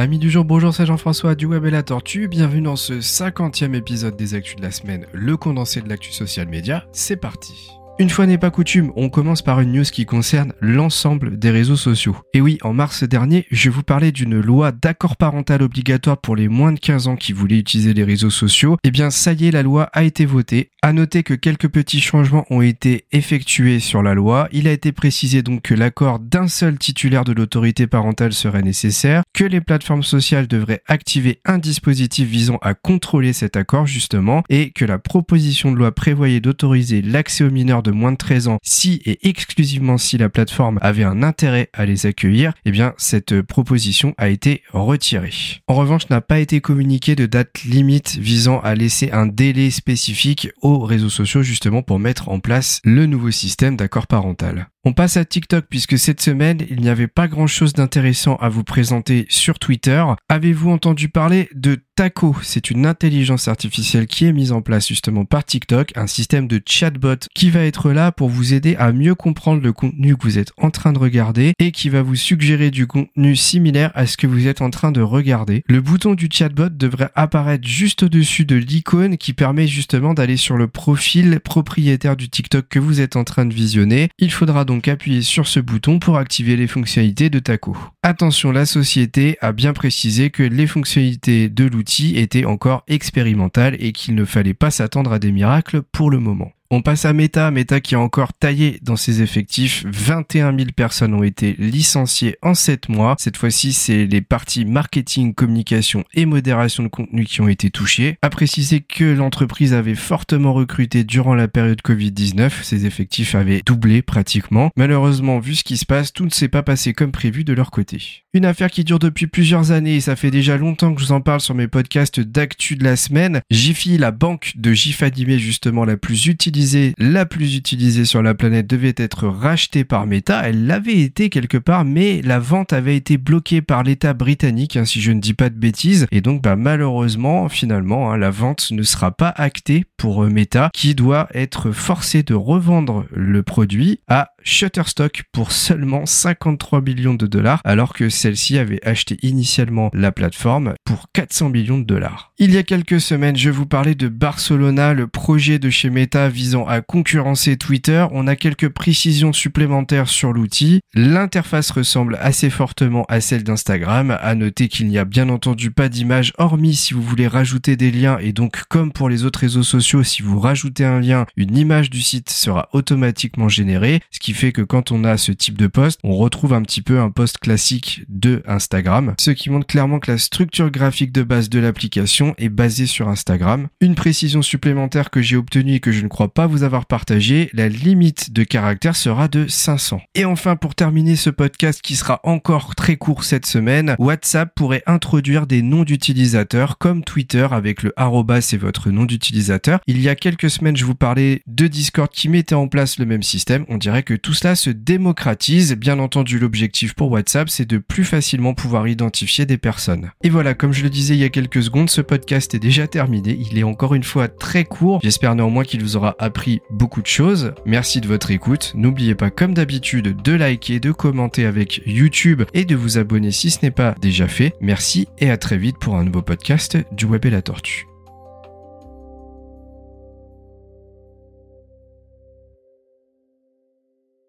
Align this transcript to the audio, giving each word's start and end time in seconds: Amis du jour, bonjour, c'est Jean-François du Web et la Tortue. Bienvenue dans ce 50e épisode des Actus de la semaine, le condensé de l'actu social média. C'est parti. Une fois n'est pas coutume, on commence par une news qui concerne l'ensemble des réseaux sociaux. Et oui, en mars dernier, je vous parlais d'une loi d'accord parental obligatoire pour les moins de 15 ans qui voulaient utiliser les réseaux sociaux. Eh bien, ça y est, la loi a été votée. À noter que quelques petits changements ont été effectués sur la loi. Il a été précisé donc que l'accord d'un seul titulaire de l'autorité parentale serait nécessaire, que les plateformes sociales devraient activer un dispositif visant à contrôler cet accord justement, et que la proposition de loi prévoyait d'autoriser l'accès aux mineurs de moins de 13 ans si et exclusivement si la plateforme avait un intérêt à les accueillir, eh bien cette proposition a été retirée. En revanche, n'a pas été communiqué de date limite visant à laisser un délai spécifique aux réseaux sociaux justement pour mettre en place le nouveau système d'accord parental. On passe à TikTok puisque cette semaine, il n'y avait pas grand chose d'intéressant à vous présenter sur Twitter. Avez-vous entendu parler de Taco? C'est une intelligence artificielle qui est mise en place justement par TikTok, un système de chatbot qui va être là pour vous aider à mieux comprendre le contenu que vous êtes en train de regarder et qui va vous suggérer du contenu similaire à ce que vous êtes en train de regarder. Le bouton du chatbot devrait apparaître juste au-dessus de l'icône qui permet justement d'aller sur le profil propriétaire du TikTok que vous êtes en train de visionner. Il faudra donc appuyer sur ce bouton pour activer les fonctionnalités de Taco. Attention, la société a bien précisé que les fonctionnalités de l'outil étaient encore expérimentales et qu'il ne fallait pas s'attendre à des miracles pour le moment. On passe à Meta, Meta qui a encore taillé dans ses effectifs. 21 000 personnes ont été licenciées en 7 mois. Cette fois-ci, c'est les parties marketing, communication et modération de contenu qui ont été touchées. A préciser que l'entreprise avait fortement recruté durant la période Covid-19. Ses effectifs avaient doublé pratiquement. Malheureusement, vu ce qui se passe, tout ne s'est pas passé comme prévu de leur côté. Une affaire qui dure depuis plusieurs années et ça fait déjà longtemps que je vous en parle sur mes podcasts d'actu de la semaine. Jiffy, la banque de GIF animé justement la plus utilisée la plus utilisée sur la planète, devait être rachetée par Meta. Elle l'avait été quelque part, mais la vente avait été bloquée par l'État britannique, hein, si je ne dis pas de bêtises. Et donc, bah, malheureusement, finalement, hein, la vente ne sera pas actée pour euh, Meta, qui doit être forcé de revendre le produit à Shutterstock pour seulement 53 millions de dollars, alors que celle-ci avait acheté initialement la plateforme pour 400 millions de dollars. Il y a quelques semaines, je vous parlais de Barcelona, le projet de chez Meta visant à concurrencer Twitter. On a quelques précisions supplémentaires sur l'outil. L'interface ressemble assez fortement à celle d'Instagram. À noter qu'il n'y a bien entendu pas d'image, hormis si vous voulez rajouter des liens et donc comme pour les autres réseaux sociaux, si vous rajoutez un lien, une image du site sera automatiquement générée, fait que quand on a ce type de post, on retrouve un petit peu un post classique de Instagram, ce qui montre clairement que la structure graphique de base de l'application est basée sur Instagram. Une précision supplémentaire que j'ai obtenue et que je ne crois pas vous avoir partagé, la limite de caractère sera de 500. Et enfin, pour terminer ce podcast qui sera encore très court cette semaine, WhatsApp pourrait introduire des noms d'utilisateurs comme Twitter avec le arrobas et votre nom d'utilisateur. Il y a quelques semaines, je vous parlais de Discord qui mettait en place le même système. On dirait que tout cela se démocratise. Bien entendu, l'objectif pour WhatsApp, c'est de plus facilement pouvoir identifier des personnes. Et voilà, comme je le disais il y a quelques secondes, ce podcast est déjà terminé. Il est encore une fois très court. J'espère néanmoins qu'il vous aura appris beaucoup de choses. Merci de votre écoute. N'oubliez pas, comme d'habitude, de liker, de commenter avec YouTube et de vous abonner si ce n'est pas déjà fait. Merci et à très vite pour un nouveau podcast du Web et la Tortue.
Amis 0.00 0.20
du 0.20 0.30
jour, 0.30 0.44
bonjour, 0.44 0.72
c'est 0.72 0.86
Jean-François 0.86 1.34
du 1.34 1.46
Web 1.46 1.64
et 1.64 1.70
la 1.72 1.82
Tortue. 1.82 2.28
Bienvenue 2.28 2.62
dans 2.62 2.76
ce 2.76 2.92
50e 2.92 3.74
épisode 3.74 4.14
des 4.14 4.34
Actus 4.34 4.54
de 4.54 4.62
la 4.62 4.70
semaine, 4.70 5.06
le 5.12 5.36
condensé 5.36 5.80
de 5.80 5.88
l'actu 5.88 6.12
social 6.12 6.46
média. 6.46 6.86
C'est 6.92 7.16
parti. 7.16 7.77
Une 8.00 8.10
fois 8.10 8.26
n'est 8.26 8.38
pas 8.38 8.52
coutume, 8.52 8.92
on 8.94 9.08
commence 9.08 9.42
par 9.42 9.58
une 9.58 9.72
news 9.72 9.82
qui 9.82 10.06
concerne 10.06 10.52
l'ensemble 10.60 11.36
des 11.36 11.50
réseaux 11.50 11.74
sociaux. 11.74 12.16
Et 12.32 12.40
oui, 12.40 12.58
en 12.62 12.72
mars 12.72 13.02
dernier, 13.02 13.44
je 13.50 13.70
vous 13.70 13.82
parlais 13.82 14.12
d'une 14.12 14.38
loi 14.38 14.70
d'accord 14.70 15.16
parental 15.16 15.62
obligatoire 15.62 16.18
pour 16.18 16.36
les 16.36 16.46
moins 16.46 16.70
de 16.70 16.78
15 16.78 17.08
ans 17.08 17.16
qui 17.16 17.32
voulaient 17.32 17.58
utiliser 17.58 17.94
les 17.94 18.04
réseaux 18.04 18.30
sociaux. 18.30 18.76
Eh 18.84 18.92
bien, 18.92 19.10
ça 19.10 19.32
y 19.32 19.48
est, 19.48 19.50
la 19.50 19.64
loi 19.64 19.90
a 19.92 20.04
été 20.04 20.26
votée. 20.26 20.70
À 20.80 20.92
noter 20.92 21.24
que 21.24 21.34
quelques 21.34 21.66
petits 21.66 22.00
changements 22.00 22.44
ont 22.50 22.62
été 22.62 23.06
effectués 23.10 23.80
sur 23.80 24.00
la 24.00 24.14
loi. 24.14 24.48
Il 24.52 24.68
a 24.68 24.72
été 24.72 24.92
précisé 24.92 25.42
donc 25.42 25.62
que 25.62 25.74
l'accord 25.74 26.20
d'un 26.20 26.46
seul 26.46 26.78
titulaire 26.78 27.24
de 27.24 27.32
l'autorité 27.32 27.88
parentale 27.88 28.32
serait 28.32 28.62
nécessaire, 28.62 29.24
que 29.34 29.42
les 29.42 29.60
plateformes 29.60 30.04
sociales 30.04 30.46
devraient 30.46 30.82
activer 30.86 31.40
un 31.44 31.58
dispositif 31.58 32.28
visant 32.28 32.58
à 32.62 32.74
contrôler 32.74 33.32
cet 33.32 33.56
accord 33.56 33.88
justement, 33.88 34.44
et 34.48 34.70
que 34.70 34.84
la 34.84 35.00
proposition 35.00 35.72
de 35.72 35.76
loi 35.76 35.90
prévoyait 35.90 36.38
d'autoriser 36.38 37.02
l'accès 37.02 37.42
aux 37.42 37.50
mineurs 37.50 37.82
de 37.82 37.87
moins 37.90 38.12
de 38.12 38.16
13 38.16 38.48
ans 38.48 38.58
si 38.62 39.00
et 39.04 39.28
exclusivement 39.28 39.98
si 39.98 40.18
la 40.18 40.28
plateforme 40.28 40.78
avait 40.82 41.04
un 41.04 41.22
intérêt 41.22 41.70
à 41.72 41.86
les 41.86 42.06
accueillir, 42.06 42.52
eh 42.64 42.70
bien 42.70 42.94
cette 42.96 43.42
proposition 43.42 44.14
a 44.18 44.28
été 44.28 44.62
retirée. 44.72 45.32
En 45.66 45.74
revanche, 45.74 46.08
n'a 46.10 46.20
pas 46.20 46.38
été 46.38 46.60
communiqué 46.60 47.14
de 47.16 47.26
date 47.26 47.62
limite 47.64 48.16
visant 48.16 48.60
à 48.60 48.74
laisser 48.74 49.10
un 49.12 49.26
délai 49.26 49.70
spécifique 49.70 50.48
aux 50.62 50.80
réseaux 50.80 51.08
sociaux 51.08 51.42
justement 51.42 51.82
pour 51.82 51.98
mettre 51.98 52.28
en 52.28 52.40
place 52.40 52.80
le 52.84 53.06
nouveau 53.06 53.30
système 53.30 53.76
d'accord 53.76 54.06
parental. 54.06 54.68
On 54.84 54.92
passe 54.92 55.16
à 55.16 55.24
TikTok 55.24 55.64
puisque 55.68 55.98
cette 55.98 56.20
semaine, 56.20 56.64
il 56.70 56.80
n'y 56.80 56.88
avait 56.88 57.08
pas 57.08 57.26
grand 57.26 57.48
chose 57.48 57.72
d'intéressant 57.72 58.36
à 58.36 58.48
vous 58.48 58.62
présenter 58.62 59.26
sur 59.28 59.58
Twitter. 59.58 60.04
Avez-vous 60.28 60.70
entendu 60.70 61.08
parler 61.08 61.48
de 61.52 61.78
Taco? 61.96 62.36
C'est 62.42 62.70
une 62.70 62.86
intelligence 62.86 63.48
artificielle 63.48 64.06
qui 64.06 64.26
est 64.26 64.32
mise 64.32 64.52
en 64.52 64.62
place 64.62 64.86
justement 64.86 65.24
par 65.24 65.44
TikTok, 65.44 65.90
un 65.96 66.06
système 66.06 66.46
de 66.46 66.62
chatbot 66.64 67.16
qui 67.34 67.50
va 67.50 67.64
être 67.64 67.90
là 67.90 68.12
pour 68.12 68.28
vous 68.28 68.54
aider 68.54 68.76
à 68.76 68.92
mieux 68.92 69.16
comprendre 69.16 69.60
le 69.60 69.72
contenu 69.72 70.16
que 70.16 70.22
vous 70.22 70.38
êtes 70.38 70.52
en 70.56 70.70
train 70.70 70.92
de 70.92 71.00
regarder 71.00 71.54
et 71.58 71.72
qui 71.72 71.88
va 71.88 72.02
vous 72.02 72.14
suggérer 72.14 72.70
du 72.70 72.86
contenu 72.86 73.34
similaire 73.34 73.90
à 73.96 74.06
ce 74.06 74.16
que 74.16 74.28
vous 74.28 74.46
êtes 74.46 74.62
en 74.62 74.70
train 74.70 74.92
de 74.92 75.00
regarder. 75.00 75.64
Le 75.66 75.80
bouton 75.80 76.14
du 76.14 76.28
chatbot 76.32 76.68
devrait 76.68 77.10
apparaître 77.16 77.66
juste 77.66 78.04
au-dessus 78.04 78.44
de 78.44 78.54
l'icône 78.54 79.18
qui 79.18 79.32
permet 79.32 79.66
justement 79.66 80.14
d'aller 80.14 80.36
sur 80.36 80.56
le 80.56 80.68
profil 80.68 81.40
propriétaire 81.40 82.16
du 82.16 82.28
TikTok 82.28 82.68
que 82.68 82.78
vous 82.78 83.00
êtes 83.00 83.16
en 83.16 83.24
train 83.24 83.44
de 83.44 83.52
visionner. 83.52 84.08
Il 84.20 84.30
faudra 84.30 84.64
donc 84.68 84.86
appuyer 84.86 85.22
sur 85.22 85.48
ce 85.48 85.60
bouton 85.60 85.98
pour 85.98 86.18
activer 86.18 86.54
les 86.54 86.66
fonctionnalités 86.66 87.30
de 87.30 87.38
Taco. 87.38 87.74
Attention, 88.02 88.52
la 88.52 88.66
société 88.66 89.38
a 89.40 89.52
bien 89.52 89.72
précisé 89.72 90.28
que 90.28 90.42
les 90.42 90.66
fonctionnalités 90.66 91.48
de 91.48 91.64
l'outil 91.64 92.18
étaient 92.18 92.44
encore 92.44 92.84
expérimentales 92.86 93.76
et 93.80 93.92
qu'il 93.92 94.14
ne 94.14 94.26
fallait 94.26 94.52
pas 94.52 94.70
s'attendre 94.70 95.12
à 95.12 95.18
des 95.18 95.32
miracles 95.32 95.80
pour 95.80 96.10
le 96.10 96.18
moment. 96.18 96.52
On 96.70 96.82
passe 96.82 97.06
à 97.06 97.14
Meta, 97.14 97.50
Meta 97.50 97.80
qui 97.80 97.94
a 97.94 98.00
encore 98.00 98.34
taillé 98.34 98.78
dans 98.82 98.96
ses 98.96 99.22
effectifs. 99.22 99.86
21 99.86 100.54
000 100.54 100.70
personnes 100.76 101.14
ont 101.14 101.22
été 101.22 101.56
licenciées 101.58 102.36
en 102.42 102.52
7 102.52 102.90
mois. 102.90 103.16
Cette 103.18 103.38
fois-ci, 103.38 103.72
c'est 103.72 104.04
les 104.04 104.20
parties 104.20 104.66
marketing, 104.66 105.32
communication 105.32 106.04
et 106.12 106.26
modération 106.26 106.82
de 106.82 106.88
contenu 106.88 107.24
qui 107.24 107.40
ont 107.40 107.48
été 107.48 107.70
touchées. 107.70 108.18
A 108.20 108.28
préciser 108.28 108.80
que 108.80 109.04
l'entreprise 109.04 109.72
avait 109.72 109.94
fortement 109.94 110.52
recruté 110.52 111.04
durant 111.04 111.34
la 111.34 111.48
période 111.48 111.80
Covid-19. 111.80 112.62
Ses 112.62 112.84
effectifs 112.84 113.34
avaient 113.34 113.62
doublé 113.64 114.02
pratiquement. 114.02 114.70
Malheureusement, 114.76 115.38
vu 115.38 115.54
ce 115.54 115.64
qui 115.64 115.78
se 115.78 115.86
passe, 115.86 116.12
tout 116.12 116.26
ne 116.26 116.30
s'est 116.30 116.48
pas 116.48 116.62
passé 116.62 116.92
comme 116.92 117.12
prévu 117.12 117.44
de 117.44 117.54
leur 117.54 117.70
côté. 117.70 118.24
Une 118.34 118.44
affaire 118.44 118.70
qui 118.70 118.84
dure 118.84 118.98
depuis 118.98 119.26
plusieurs 119.26 119.72
années 119.72 119.96
et 119.96 120.00
ça 120.02 120.16
fait 120.16 120.30
déjà 120.30 120.58
longtemps 120.58 120.94
que 120.94 121.00
je 121.00 121.06
vous 121.06 121.12
en 121.12 121.22
parle 121.22 121.40
sur 121.40 121.54
mes 121.54 121.66
podcasts 121.66 122.20
d'actu 122.20 122.76
de 122.76 122.84
la 122.84 122.96
semaine. 122.96 123.40
Jiffy, 123.50 123.96
la 123.96 124.10
banque 124.10 124.52
de 124.56 124.74
GIF 124.74 125.02
animé 125.02 125.38
justement 125.38 125.86
la 125.86 125.96
plus 125.96 126.26
utilisée 126.26 126.57
la 126.98 127.26
plus 127.26 127.56
utilisée 127.56 128.04
sur 128.04 128.22
la 128.22 128.34
planète, 128.34 128.66
devait 128.66 128.94
être 128.96 129.26
rachetée 129.28 129.84
par 129.84 130.06
Meta. 130.06 130.42
Elle 130.48 130.66
l'avait 130.66 131.00
été 131.00 131.30
quelque 131.30 131.58
part, 131.58 131.84
mais 131.84 132.22
la 132.22 132.38
vente 132.38 132.72
avait 132.72 132.96
été 132.96 133.18
bloquée 133.18 133.62
par 133.62 133.82
l'État 133.82 134.14
britannique, 134.14 134.76
hein, 134.76 134.84
si 134.84 135.00
je 135.00 135.12
ne 135.12 135.20
dis 135.20 135.34
pas 135.34 135.50
de 135.50 135.56
bêtises. 135.56 136.06
Et 136.10 136.20
donc, 136.20 136.42
bah, 136.42 136.56
malheureusement, 136.56 137.48
finalement, 137.48 138.12
hein, 138.12 138.16
la 138.16 138.30
vente 138.30 138.70
ne 138.70 138.82
sera 138.82 139.10
pas 139.10 139.32
actée 139.36 139.84
pour 139.96 140.24
euh, 140.24 140.30
Meta, 140.30 140.70
qui 140.72 140.94
doit 140.94 141.28
être 141.34 141.72
forcé 141.72 142.22
de 142.22 142.34
revendre 142.34 143.04
le 143.12 143.42
produit 143.42 144.00
à 144.08 144.30
Shutterstock 144.42 145.24
pour 145.32 145.52
seulement 145.52 146.06
53 146.06 146.80
millions 146.80 147.14
de 147.14 147.26
dollars, 147.26 147.60
alors 147.64 147.92
que 147.92 148.08
celle-ci 148.08 148.58
avait 148.58 148.84
acheté 148.86 149.18
initialement 149.22 149.90
la 149.92 150.12
plateforme 150.12 150.74
pour 150.84 151.06
400 151.12 151.50
millions 151.50 151.78
de 151.78 151.84
dollars. 151.84 152.32
Il 152.38 152.52
y 152.52 152.56
a 152.56 152.62
quelques 152.62 153.00
semaines, 153.00 153.36
je 153.36 153.50
vous 153.50 153.66
parlais 153.66 153.94
de 153.94 154.08
Barcelona, 154.08 154.94
le 154.94 155.06
projet 155.06 155.58
de 155.58 155.70
chez 155.70 155.90
Meta 155.90 156.28
visant 156.28 156.66
à 156.66 156.80
concurrencer 156.80 157.56
Twitter. 157.56 158.06
On 158.12 158.26
a 158.26 158.36
quelques 158.36 158.68
précisions 158.68 159.32
supplémentaires 159.32 160.08
sur 160.08 160.32
l'outil. 160.32 160.80
L'interface 160.94 161.70
ressemble 161.70 162.16
assez 162.20 162.50
fortement 162.50 163.04
à 163.08 163.20
celle 163.20 163.44
d'Instagram. 163.44 164.16
À 164.20 164.34
noter 164.34 164.68
qu'il 164.68 164.88
n'y 164.88 164.98
a 164.98 165.04
bien 165.04 165.28
entendu 165.28 165.70
pas 165.70 165.88
d'image, 165.88 166.32
hormis 166.38 166.74
si 166.74 166.94
vous 166.94 167.02
voulez 167.02 167.26
rajouter 167.26 167.76
des 167.76 167.90
liens 167.90 168.18
et 168.20 168.32
donc 168.32 168.62
comme 168.68 168.92
pour 168.92 169.08
les 169.08 169.24
autres 169.24 169.40
réseaux 169.40 169.62
sociaux, 169.62 170.02
si 170.02 170.22
vous 170.22 170.38
rajoutez 170.38 170.84
un 170.84 171.00
lien, 171.00 171.26
une 171.36 171.56
image 171.56 171.90
du 171.90 172.00
site 172.00 172.30
sera 172.30 172.68
automatiquement 172.72 173.48
générée, 173.48 174.00
fait 174.34 174.52
que 174.52 174.62
quand 174.62 174.92
on 174.92 175.04
a 175.04 175.16
ce 175.16 175.32
type 175.32 175.58
de 175.58 175.66
post, 175.66 176.00
on 176.04 176.14
retrouve 176.16 176.52
un 176.52 176.62
petit 176.62 176.82
peu 176.82 177.00
un 177.00 177.10
post 177.10 177.38
classique 177.38 178.04
de 178.08 178.42
Instagram, 178.46 179.14
ce 179.18 179.30
qui 179.30 179.50
montre 179.50 179.66
clairement 179.66 179.98
que 179.98 180.10
la 180.10 180.18
structure 180.18 180.70
graphique 180.70 181.12
de 181.12 181.22
base 181.22 181.48
de 181.48 181.58
l'application 181.58 182.34
est 182.38 182.48
basée 182.48 182.86
sur 182.86 183.08
Instagram. 183.08 183.68
Une 183.80 183.94
précision 183.94 184.42
supplémentaire 184.42 185.10
que 185.10 185.22
j'ai 185.22 185.36
obtenue 185.36 185.74
et 185.74 185.80
que 185.80 185.92
je 185.92 186.02
ne 186.02 186.08
crois 186.08 186.32
pas 186.32 186.46
vous 186.46 186.62
avoir 186.62 186.86
partagé, 186.86 187.50
la 187.52 187.68
limite 187.68 188.32
de 188.32 188.44
caractère 188.44 188.96
sera 188.96 189.28
de 189.28 189.46
500. 189.48 190.00
Et 190.14 190.24
enfin, 190.24 190.56
pour 190.56 190.74
terminer 190.74 191.16
ce 191.16 191.30
podcast 191.30 191.80
qui 191.82 191.96
sera 191.96 192.20
encore 192.24 192.74
très 192.74 192.96
court 192.96 193.24
cette 193.24 193.46
semaine, 193.46 193.96
WhatsApp 193.98 194.52
pourrait 194.54 194.82
introduire 194.86 195.46
des 195.46 195.62
noms 195.62 195.84
d'utilisateurs 195.84 196.78
comme 196.78 197.04
Twitter 197.04 197.46
avec 197.50 197.82
le 197.82 197.92
arrobas 197.96 198.50
et 198.52 198.56
votre 198.56 198.90
nom 198.90 199.04
d'utilisateur. 199.04 199.80
Il 199.86 200.00
y 200.00 200.08
a 200.08 200.14
quelques 200.14 200.50
semaines, 200.50 200.76
je 200.76 200.84
vous 200.84 200.94
parlais 200.94 201.42
de 201.46 201.66
Discord 201.66 202.10
qui 202.10 202.28
mettait 202.28 202.54
en 202.54 202.68
place 202.68 202.98
le 202.98 203.06
même 203.06 203.22
système. 203.22 203.64
On 203.68 203.78
dirait 203.78 204.02
que 204.02 204.14
tout 204.18 204.34
cela 204.34 204.54
se 204.54 204.70
démocratise. 204.70 205.74
Bien 205.74 205.98
entendu, 205.98 206.38
l'objectif 206.38 206.94
pour 206.94 207.10
WhatsApp, 207.10 207.48
c'est 207.48 207.68
de 207.68 207.78
plus 207.78 208.04
facilement 208.04 208.54
pouvoir 208.54 208.88
identifier 208.88 209.46
des 209.46 209.58
personnes. 209.58 210.10
Et 210.22 210.30
voilà, 210.30 210.54
comme 210.54 210.72
je 210.72 210.82
le 210.82 210.90
disais 210.90 211.14
il 211.14 211.20
y 211.20 211.24
a 211.24 211.28
quelques 211.28 211.62
secondes, 211.62 211.90
ce 211.90 212.00
podcast 212.00 212.54
est 212.54 212.58
déjà 212.58 212.86
terminé. 212.86 213.38
Il 213.50 213.58
est 213.58 213.64
encore 213.64 213.94
une 213.94 214.04
fois 214.04 214.28
très 214.28 214.64
court. 214.64 215.00
J'espère 215.02 215.34
néanmoins 215.34 215.64
qu'il 215.64 215.82
vous 215.82 215.96
aura 215.96 216.16
appris 216.18 216.60
beaucoup 216.70 217.02
de 217.02 217.06
choses. 217.06 217.52
Merci 217.66 218.00
de 218.00 218.06
votre 218.06 218.30
écoute. 218.30 218.72
N'oubliez 218.74 219.14
pas, 219.14 219.30
comme 219.30 219.54
d'habitude, 219.54 220.20
de 220.22 220.32
liker, 220.32 220.80
de 220.80 220.92
commenter 220.92 221.46
avec 221.46 221.82
YouTube 221.86 222.42
et 222.54 222.64
de 222.64 222.76
vous 222.76 222.98
abonner 222.98 223.30
si 223.30 223.50
ce 223.50 223.58
n'est 223.62 223.70
pas 223.70 223.94
déjà 224.00 224.28
fait. 224.28 224.54
Merci 224.60 225.08
et 225.18 225.30
à 225.30 225.36
très 225.36 225.58
vite 225.58 225.78
pour 225.78 225.96
un 225.96 226.04
nouveau 226.04 226.22
podcast 226.22 226.78
du 226.92 227.06
Web 227.06 227.26
et 227.26 227.30
la 227.30 227.42
Tortue. 227.42 227.88